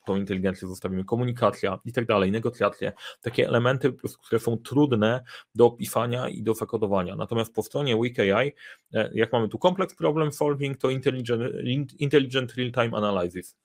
tą 0.05 0.15
inteligencję 0.15 0.67
zostawimy, 0.67 1.03
komunikacja 1.03 1.79
i 1.85 1.93
tak 1.93 2.05
dalej, 2.05 2.31
negocjacje, 2.31 2.93
takie 3.21 3.47
elementy, 3.47 3.93
które 4.25 4.39
są 4.39 4.57
trudne 4.57 5.23
do 5.55 5.65
opisania 5.65 6.29
i 6.29 6.43
do 6.43 6.53
zakodowania. 6.53 7.15
Natomiast 7.15 7.53
po 7.53 7.63
stronie 7.63 7.97
WeakAI, 7.97 8.53
e, 8.93 9.09
jak 9.13 9.33
mamy 9.33 9.49
tu 9.49 9.57
complex 9.57 9.95
problem 9.95 10.31
solving, 10.31 10.77
to 10.77 10.89
intelligent, 10.89 11.43
intelligent 11.99 12.53
real-time 12.53 12.97
analysis. 12.97 13.55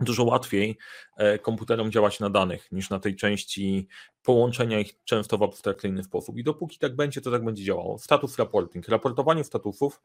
Dużo 0.00 0.24
łatwiej 0.24 0.78
e, 1.16 1.38
komputerom 1.38 1.90
działać 1.90 2.20
na 2.20 2.30
danych 2.30 2.72
niż 2.72 2.90
na 2.90 2.98
tej 2.98 3.16
części 3.16 3.88
połączenia 4.22 4.80
ich 4.80 5.04
często 5.04 5.38
w 5.38 5.42
abstrakcyjny 5.42 6.04
sposób. 6.04 6.38
I 6.38 6.44
dopóki 6.44 6.78
tak 6.78 6.96
będzie, 6.96 7.20
to 7.20 7.30
tak 7.30 7.44
będzie 7.44 7.64
działało. 7.64 7.98
Status 7.98 8.38
reporting. 8.38 8.88
Raportowanie 8.88 9.44
statusów 9.44 10.00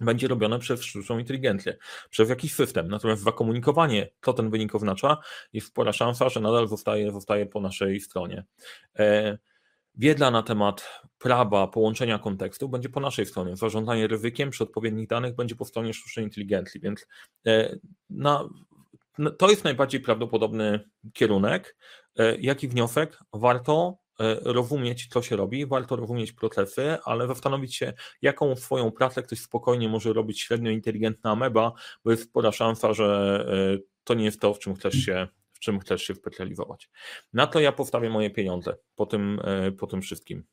będzie 0.00 0.28
robione 0.28 0.58
przez 0.58 0.82
sztuczną 0.82 1.18
inteligencję, 1.18 1.76
przez 2.10 2.28
jakiś 2.28 2.54
system. 2.54 2.88
Natomiast 2.88 3.22
zakomunikowanie, 3.22 4.10
co 4.22 4.32
ten 4.32 4.50
wynik 4.50 4.74
oznacza, 4.74 5.16
jest 5.52 5.66
spora 5.66 5.92
szansa, 5.92 6.28
że 6.28 6.40
nadal 6.40 6.68
zostaje, 6.68 7.12
zostaje 7.12 7.46
po 7.46 7.60
naszej 7.60 8.00
stronie. 8.00 8.44
E, 8.98 9.38
wiedza 9.94 10.30
na 10.30 10.42
temat 10.42 11.00
prawa 11.18 11.66
połączenia 11.66 12.18
kontekstu 12.18 12.68
będzie 12.68 12.88
po 12.88 13.00
naszej 13.00 13.26
stronie. 13.26 13.56
Zarządzanie 13.56 14.06
ryzykiem 14.06 14.50
przy 14.50 14.64
odpowiednich 14.64 15.08
danych 15.08 15.34
będzie 15.34 15.54
po 15.56 15.64
stronie 15.64 15.94
sztucznej 15.94 16.24
inteligencji, 16.24 16.80
więc 16.80 17.06
e, 17.46 17.76
na, 18.10 18.48
to 19.38 19.50
jest 19.50 19.64
najbardziej 19.64 20.00
prawdopodobny 20.00 20.90
kierunek. 21.12 21.76
E, 22.18 22.36
jaki 22.36 22.68
wniosek? 22.68 23.18
Warto 23.32 23.98
rozumieć, 24.42 25.06
co 25.06 25.22
się 25.22 25.36
robi, 25.36 25.66
warto 25.66 25.96
rozumieć 25.96 26.32
procesy, 26.32 26.98
ale 27.04 27.26
zastanowić 27.26 27.76
się, 27.76 27.92
jaką 28.22 28.56
swoją 28.56 28.90
pracę 28.90 29.22
ktoś 29.22 29.40
spokojnie 29.40 29.88
może 29.88 30.12
robić 30.12 30.40
średnio 30.40 30.70
inteligentna 30.70 31.30
ameba, 31.30 31.72
bo 32.04 32.10
jest 32.10 32.22
spora 32.22 32.52
szansa, 32.52 32.92
że 32.92 33.46
e, 33.78 33.78
to 34.04 34.14
nie 34.14 34.24
jest 34.24 34.40
to, 34.40 34.54
w 34.54 34.58
czym 34.58 34.74
chcesz 34.74 34.94
się 34.94 35.28
w 35.60 35.62
czym 35.62 35.80
chcesz 35.80 36.02
się 36.02 36.14
specjalizować. 36.14 36.90
Na 37.32 37.46
to 37.46 37.60
ja 37.60 37.72
postawię 37.72 38.10
moje 38.10 38.30
pieniądze 38.30 38.76
po 38.94 39.06
tym, 39.06 39.40
e, 39.44 39.72
po 39.72 39.86
tym 39.86 40.02
wszystkim. 40.02 40.44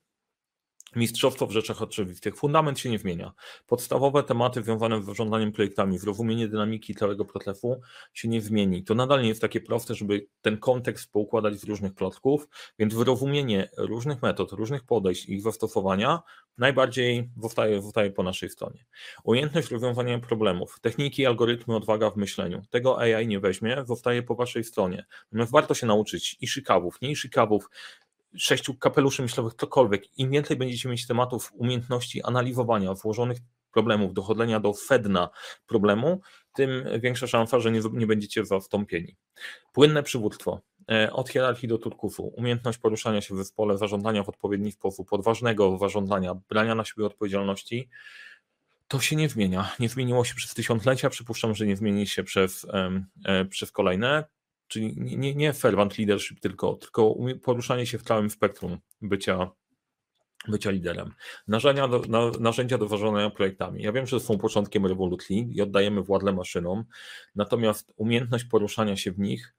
Mistrzostwo 0.96 1.48
w 1.48 1.52
rzeczach 1.52 1.82
oczywistych. 1.82 2.36
Fundament 2.36 2.80
się 2.80 2.90
nie 2.90 3.00
zmienia. 3.00 3.34
Podstawowe 3.68 4.24
tematy 4.24 4.64
związane 4.64 5.02
z 5.02 5.06
zarządzaniem 5.06 5.52
projektami, 5.52 5.98
zrozumienie 5.98 6.48
dynamiki 6.48 6.96
całego 6.96 7.26
procesu 7.26 7.82
się 8.14 8.28
nie 8.28 8.42
zmieni. 8.42 8.84
To 8.84 8.96
nadal 8.96 9.22
nie 9.22 9.28
jest 9.28 9.42
takie 9.42 9.62
proste, 9.62 9.96
żeby 9.96 10.28
ten 10.42 10.58
kontekst 10.58 11.12
poukładać 11.12 11.60
z 11.60 11.64
różnych 11.64 11.94
plotków, 11.94 12.48
więc 12.80 12.94
wyrozumienie 12.94 13.70
różnych 13.78 14.22
metod, 14.22 14.52
różnych 14.52 14.84
podejść 14.84 15.26
i 15.26 15.34
ich 15.34 15.42
zastosowania 15.42 16.22
najbardziej 16.58 17.30
zostaje, 17.38 17.82
zostaje 17.82 18.12
po 18.12 18.24
naszej 18.24 18.50
stronie. 18.50 18.86
Umiejętność 19.24 19.72
rozwiązania 19.72 20.20
problemów, 20.20 20.80
techniki, 20.82 21.26
algorytmy, 21.26 21.76
odwaga 21.76 22.10
w 22.10 22.18
myśleniu. 22.18 22.62
Tego 22.70 23.00
AI 23.00 23.28
nie 23.28 23.40
weźmie, 23.40 23.84
zostaje 23.86 24.24
po 24.24 24.36
waszej 24.36 24.64
stronie. 24.64 25.06
Warto 25.32 25.74
się 25.74 25.88
nauczyć 25.88 26.38
i 26.40 26.48
szykawów, 26.48 27.02
nie 27.02 27.12
i 27.12 27.16
szykawów, 27.16 27.70
sześciu 28.36 28.76
kapeluszy 28.76 29.22
myślowych, 29.22 29.54
cokolwiek, 29.54 30.18
im 30.20 30.32
więcej 30.32 30.58
będziecie 30.58 30.90
mieć 30.90 31.08
tematów, 31.08 31.52
umiejętności 31.54 32.24
analizowania, 32.24 32.94
włożonych 32.94 33.38
problemów, 33.72 34.14
dochodzenia 34.14 34.60
do 34.60 34.74
sedna 34.74 35.30
problemu, 35.68 36.22
tym 36.54 36.84
większa 37.00 37.28
szansa, 37.28 37.60
że 37.60 37.72
nie, 37.72 37.82
nie 37.94 38.08
będziecie 38.08 38.46
zastąpieni. 38.46 39.16
Płynne 39.74 40.04
przywództwo. 40.04 40.62
E, 40.92 41.14
od 41.14 41.30
hierarchii 41.30 41.68
do 41.68 41.78
turkusu, 41.78 42.34
umiejętność 42.38 42.78
poruszania 42.78 43.22
się 43.22 43.36
w 43.36 43.38
zespole, 43.38 43.78
zarządzania 43.78 44.24
w 44.24 44.30
odpowiedni 44.30 44.72
sposób, 44.72 45.14
odważnego 45.14 45.78
zarządzania, 45.78 46.36
brania 46.50 46.76
na 46.76 46.86
siebie 46.86 47.06
odpowiedzialności, 47.06 47.90
to 48.88 49.00
się 49.00 49.16
nie 49.16 49.30
zmienia. 49.30 49.76
Nie 49.80 49.90
zmieniło 49.90 50.26
się 50.26 50.36
przez 50.36 50.54
tysiąclecia, 50.54 51.10
przypuszczam, 51.10 51.56
że 51.56 51.66
nie 51.66 51.76
zmieni 51.76 52.08
się 52.08 52.24
przez, 52.24 52.66
e, 53.26 53.46
przez 53.46 53.72
kolejne. 53.72 54.24
Czyli 54.68 54.94
nie, 54.98 55.36
nie 55.36 55.54
servant 55.54 55.98
leadership 55.98 56.40
tylko, 56.40 56.74
tylko 56.74 57.16
poruszanie 57.44 57.86
się 57.86 57.98
w 57.98 58.04
całym 58.04 58.30
spektrum 58.30 58.78
bycia, 59.02 59.52
bycia 60.48 60.72
liderem. 60.72 61.14
Narzędzia 61.48 61.88
do, 61.88 62.00
na, 62.00 62.32
narzędzia 62.40 62.78
do 62.78 62.88
ważenia 62.88 63.30
projektami. 63.30 63.84
Ja 63.84 63.92
wiem, 63.92 64.08
że 64.08 64.20
są 64.20 64.38
początkiem 64.38 64.86
rewolucji 64.86 65.50
i 65.52 65.62
oddajemy 65.62 66.04
władzę 66.04 66.34
maszynom, 66.34 66.86
natomiast 67.36 67.94
umiejętność 67.96 68.44
poruszania 68.44 68.96
się 68.96 69.12
w 69.12 69.20
nich 69.20 69.56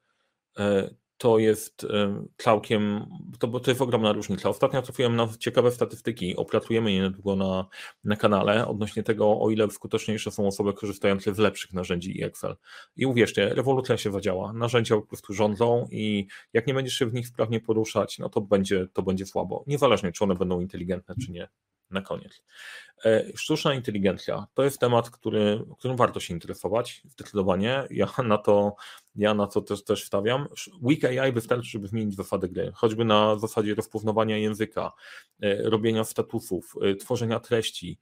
e, 0.58 0.90
to 1.18 1.38
jest 1.38 1.86
całkiem, 2.36 3.06
to, 3.38 3.60
to 3.60 3.70
jest 3.70 3.82
ogromna 3.82 4.12
różnica. 4.12 4.48
Ostatnio 4.48 4.82
trafiłem 4.82 5.16
na 5.16 5.28
ciekawe 5.38 5.72
statystyki, 5.72 6.36
opracujemy 6.36 6.92
je 6.92 7.00
niedługo 7.00 7.36
na, 7.36 7.66
na 8.04 8.16
kanale 8.16 8.66
odnośnie 8.66 9.02
tego, 9.02 9.40
o 9.40 9.50
ile 9.50 9.70
skuteczniejsze 9.70 10.30
są 10.30 10.46
osoby 10.46 10.72
korzystające 10.72 11.34
z 11.34 11.38
lepszych 11.38 11.72
narzędzi 11.72 12.18
i 12.18 12.24
Excel. 12.24 12.56
I 12.96 13.06
uwierzcie, 13.06 13.54
rewolucja 13.54 13.96
się 13.96 14.12
zadziała, 14.12 14.52
narzędzia 14.52 14.96
po 14.96 15.02
prostu 15.02 15.32
rządzą 15.32 15.88
i 15.90 16.26
jak 16.52 16.66
nie 16.66 16.74
będziesz 16.74 16.94
się 16.94 17.06
w 17.06 17.14
nich 17.14 17.28
sprawnie 17.28 17.60
poruszać, 17.60 18.18
no 18.18 18.28
to 18.28 18.40
będzie, 18.40 18.86
to 18.92 19.02
będzie 19.02 19.26
słabo, 19.26 19.64
niezależnie 19.66 20.12
czy 20.12 20.24
one 20.24 20.34
będą 20.34 20.60
inteligentne, 20.60 21.14
czy 21.24 21.32
nie 21.32 21.48
na 21.90 22.02
koniec. 22.02 22.42
E, 23.04 23.24
sztuczna 23.34 23.74
inteligencja 23.74 24.46
to 24.54 24.64
jest 24.64 24.78
temat, 24.78 25.10
który, 25.10 25.64
którym 25.78 25.96
warto 25.96 26.20
się 26.20 26.34
interesować, 26.34 27.02
zdecydowanie. 27.04 27.84
Ja 27.90 28.08
na 28.24 28.38
to, 28.38 28.76
ja 29.16 29.34
na 29.34 29.46
to 29.46 29.62
też, 29.62 29.84
też 29.84 30.04
stawiam. 30.04 30.46
Weak 30.82 31.04
AI 31.04 31.32
wystarczy, 31.32 31.68
żeby 31.70 31.88
zmienić 31.88 32.16
zasady 32.16 32.48
gry, 32.48 32.72
choćby 32.74 33.04
na 33.04 33.38
zasadzie 33.38 33.74
rozpoznawania 33.74 34.38
języka, 34.38 34.92
e, 35.42 35.62
robienia 35.70 36.04
statusów, 36.04 36.74
e, 36.82 36.94
tworzenia 36.94 37.40
treści. 37.40 37.98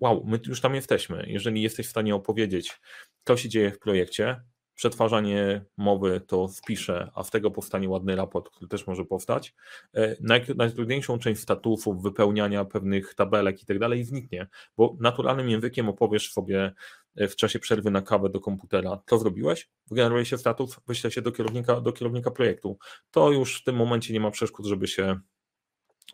Wow, 0.00 0.24
my 0.26 0.40
już 0.46 0.60
tam 0.60 0.74
jesteśmy. 0.74 1.24
Jeżeli 1.28 1.62
jesteś 1.62 1.86
w 1.86 1.90
stanie 1.90 2.14
opowiedzieć, 2.14 2.80
co 3.24 3.36
się 3.36 3.48
dzieje 3.48 3.70
w 3.70 3.78
projekcie, 3.78 4.40
przetwarzanie 4.74 5.64
mowy 5.76 6.20
to 6.26 6.48
wpiszę, 6.48 7.10
a 7.14 7.24
z 7.24 7.30
tego 7.30 7.50
powstanie 7.50 7.88
ładny 7.88 8.16
raport, 8.16 8.50
który 8.50 8.68
też 8.68 8.86
może 8.86 9.04
powstać. 9.04 9.54
E, 9.94 10.16
najtrudniejszą 10.56 11.18
część 11.18 11.40
statusów, 11.40 12.02
wypełniania 12.02 12.64
pewnych 12.64 13.14
tabelek 13.14 13.62
i 13.62 13.66
tak 13.66 13.78
dalej 13.78 14.04
zniknie, 14.04 14.48
bo 14.76 14.96
naturalnym 15.00 15.48
językiem 15.48 15.88
opowiesz 15.88 16.32
sobie 16.32 16.72
e, 17.16 17.28
w 17.28 17.36
czasie 17.36 17.58
przerwy 17.58 17.90
na 17.90 18.02
kawę 18.02 18.28
do 18.28 18.40
komputera, 18.40 19.02
co 19.06 19.18
zrobiłeś, 19.18 19.70
wygeneruje 19.90 20.24
się 20.24 20.38
status, 20.38 20.80
wyśle 20.86 21.10
się 21.10 21.22
do 21.22 21.32
kierownika, 21.32 21.80
do 21.80 21.92
kierownika 21.92 22.30
projektu. 22.30 22.78
To 23.10 23.30
już 23.30 23.60
w 23.60 23.64
tym 23.64 23.76
momencie 23.76 24.12
nie 24.12 24.20
ma 24.20 24.30
przeszkód, 24.30 24.66
żeby 24.66 24.88
się 24.88 25.20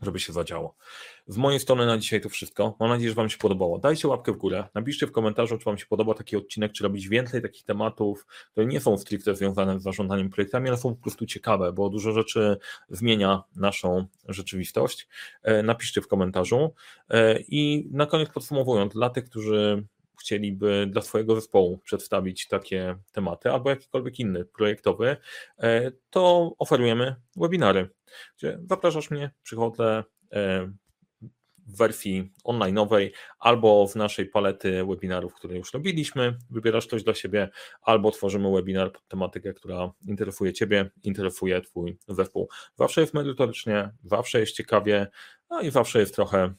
żeby 0.03 0.21
się 0.21 0.33
zadziało. 0.33 0.75
Z 1.27 1.37
mojej 1.37 1.61
strony 1.61 1.87
na 1.87 1.99
dzisiaj 1.99 2.21
to 2.21 2.29
wszystko. 2.29 2.77
Mam 2.81 2.89
nadzieję, 2.89 3.11
że 3.11 3.15
Wam 3.15 3.31
się 3.31 3.39
podobało. 3.39 3.79
Dajcie 3.79 4.09
łapkę 4.09 4.33
w 4.33 4.37
górę, 4.37 4.69
napiszcie 4.75 5.07
w 5.07 5.13
komentarzu, 5.13 5.59
czy 5.59 5.65
Wam 5.65 5.79
się 5.79 5.87
podoba 5.87 6.15
taki 6.15 6.37
odcinek, 6.37 6.73
czy 6.73 6.85
robić 6.85 7.09
więcej 7.09 7.43
takich 7.43 7.65
tematów, 7.65 8.27
które 8.53 8.67
nie 8.67 8.81
są 8.81 8.99
stricte 8.99 9.35
związane 9.35 9.81
z 9.81 9.83
zarządzaniem 9.83 10.31
projektami, 10.31 10.69
ale 10.69 10.79
są 10.79 10.95
po 10.95 11.03
prostu 11.03 11.27
ciekawe, 11.27 11.73
bo 11.73 11.89
dużo 11.89 12.13
rzeczy 12.13 12.57
zmienia 12.89 13.43
naszą 13.57 14.07
rzeczywistość. 14.29 15.09
E, 15.43 15.63
napiszcie 15.63 16.01
w 16.01 16.09
komentarzu. 16.09 16.75
E, 17.11 17.41
I 17.41 17.89
na 17.93 18.07
koniec 18.07 18.29
podsumowując, 18.31 18.93
dla 18.93 19.11
tych, 19.11 19.25
którzy 19.25 19.87
chcieliby 20.21 20.87
dla 20.91 21.03
swojego 21.03 21.35
zespołu 21.35 21.79
przedstawić 21.79 22.49
takie 22.49 22.97
tematy 23.13 23.51
albo 23.51 23.71
jakikolwiek 23.71 24.19
inny 24.19 24.45
projektowy, 24.45 25.17
e, 25.59 25.93
to 26.11 26.55
oferujemy 26.59 27.17
webinary, 27.37 27.89
gdzie 28.39 28.59
zapraszasz 28.69 29.11
mnie, 29.11 29.31
przychodzę 29.43 30.05
e, 30.33 30.71
w 31.67 31.77
wersji 31.77 32.33
online'owej 32.45 33.11
albo 33.39 33.87
w 33.87 33.97
naszej 33.97 34.27
palety 34.27 34.85
webinarów, 34.85 35.35
które 35.35 35.57
już 35.57 35.73
robiliśmy, 35.73 36.37
wybierasz 36.51 36.87
coś 36.87 37.03
dla 37.03 37.15
siebie, 37.15 37.49
albo 37.83 38.11
tworzymy 38.11 38.53
webinar 38.53 38.93
pod 38.93 39.09
tematykę, 39.09 39.55
która 39.55 39.93
interesuje 40.07 40.53
Ciebie, 40.53 40.91
interesuje 41.03 41.61
Twój 41.61 41.99
zespół. 42.09 42.49
Zawsze 42.75 43.01
jest 43.01 43.15
merytorycznie, 43.15 43.91
zawsze 44.05 44.41
jest 44.41 44.57
ciekawie, 44.57 45.07
no 45.51 45.61
i 45.61 45.71
zawsze 45.71 46.01
jest 46.01 46.15
trochę 46.15 46.55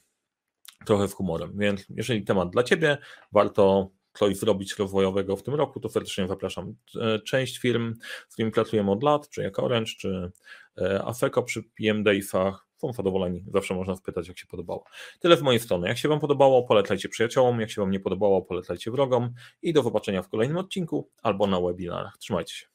trochę 0.85 1.07
z 1.07 1.13
humorem. 1.13 1.51
Więc 1.57 1.85
jeżeli 1.89 2.23
temat 2.23 2.49
dla 2.49 2.63
Ciebie, 2.63 2.97
warto 3.31 3.91
coś 4.13 4.37
zrobić 4.37 4.75
rozwojowego 4.75 5.35
w 5.35 5.43
tym 5.43 5.53
roku, 5.55 5.79
to 5.79 5.89
serdecznie 5.89 6.27
zapraszam. 6.27 6.75
E, 7.01 7.19
część 7.19 7.57
firm, 7.57 7.95
z 8.29 8.33
którymi 8.33 8.51
pracujemy 8.51 8.91
od 8.91 9.03
lat, 9.03 9.29
czy 9.29 9.41
jak 9.41 9.59
Orange, 9.59 9.91
czy 9.99 10.31
e, 10.81 11.03
Afeco 11.05 11.43
przy 11.43 11.63
PM 11.63 12.03
Days'ach, 12.03 12.53
są 12.81 12.93
zadowoleni. 12.93 13.45
Zawsze 13.53 13.75
można 13.75 13.95
spytać, 13.95 14.27
jak 14.27 14.37
się 14.37 14.47
podobało. 14.47 14.83
Tyle 15.19 15.37
z 15.37 15.41
mojej 15.41 15.59
strony. 15.59 15.87
Jak 15.87 15.97
się 15.97 16.09
Wam 16.09 16.19
podobało, 16.19 16.63
polecajcie 16.63 17.09
przyjaciołom. 17.09 17.59
Jak 17.59 17.71
się 17.71 17.81
Wam 17.81 17.91
nie 17.91 17.99
podobało, 17.99 18.41
polecajcie 18.41 18.91
wrogom. 18.91 19.33
I 19.61 19.73
do 19.73 19.83
zobaczenia 19.83 20.21
w 20.21 20.29
kolejnym 20.29 20.57
odcinku 20.57 21.09
albo 21.21 21.47
na 21.47 21.61
webinarach. 21.61 22.17
Trzymajcie 22.17 22.55
się. 22.55 22.70